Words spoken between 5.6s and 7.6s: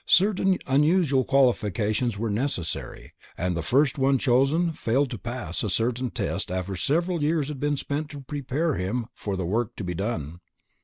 a certain test after several years had